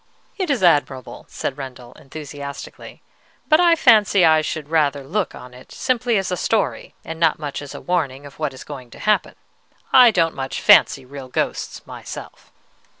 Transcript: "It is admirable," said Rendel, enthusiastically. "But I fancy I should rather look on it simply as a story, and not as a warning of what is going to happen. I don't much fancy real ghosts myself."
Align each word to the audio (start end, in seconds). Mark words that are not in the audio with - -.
"It 0.35 0.49
is 0.49 0.63
admirable," 0.63 1.27
said 1.29 1.59
Rendel, 1.59 1.91
enthusiastically. 1.93 3.03
"But 3.47 3.59
I 3.59 3.75
fancy 3.75 4.25
I 4.25 4.41
should 4.41 4.69
rather 4.69 5.03
look 5.03 5.35
on 5.35 5.53
it 5.53 5.71
simply 5.71 6.17
as 6.17 6.31
a 6.31 6.37
story, 6.37 6.95
and 7.05 7.19
not 7.19 7.61
as 7.61 7.75
a 7.75 7.81
warning 7.81 8.25
of 8.25 8.39
what 8.39 8.51
is 8.51 8.63
going 8.63 8.89
to 8.89 8.99
happen. 8.99 9.35
I 9.93 10.09
don't 10.09 10.33
much 10.33 10.59
fancy 10.59 11.05
real 11.05 11.27
ghosts 11.27 11.85
myself." 11.85 12.51